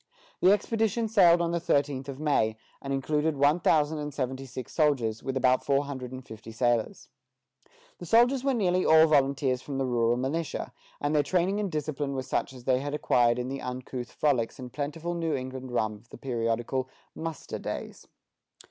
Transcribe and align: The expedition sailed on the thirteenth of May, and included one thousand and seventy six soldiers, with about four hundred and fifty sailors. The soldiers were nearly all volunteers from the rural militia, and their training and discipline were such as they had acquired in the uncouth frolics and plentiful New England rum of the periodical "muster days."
The 0.39 0.51
expedition 0.51 1.07
sailed 1.07 1.43
on 1.43 1.51
the 1.51 1.59
thirteenth 1.59 2.09
of 2.09 2.19
May, 2.19 2.57
and 2.81 2.91
included 2.91 3.37
one 3.37 3.59
thousand 3.59 3.99
and 3.99 4.11
seventy 4.11 4.47
six 4.47 4.73
soldiers, 4.73 5.21
with 5.21 5.37
about 5.37 5.63
four 5.63 5.85
hundred 5.85 6.11
and 6.11 6.25
fifty 6.27 6.51
sailors. 6.51 7.07
The 7.99 8.07
soldiers 8.07 8.43
were 8.43 8.55
nearly 8.55 8.83
all 8.83 9.05
volunteers 9.05 9.61
from 9.61 9.77
the 9.77 9.85
rural 9.85 10.17
militia, 10.17 10.73
and 11.01 11.13
their 11.13 11.21
training 11.21 11.59
and 11.59 11.71
discipline 11.71 12.13
were 12.15 12.23
such 12.23 12.51
as 12.51 12.63
they 12.63 12.79
had 12.79 12.95
acquired 12.95 13.37
in 13.37 13.47
the 13.47 13.61
uncouth 13.61 14.11
frolics 14.13 14.57
and 14.57 14.73
plentiful 14.73 15.13
New 15.13 15.35
England 15.35 15.71
rum 15.71 15.93
of 15.93 16.09
the 16.09 16.17
periodical 16.17 16.89
"muster 17.13 17.59
days." 17.59 18.07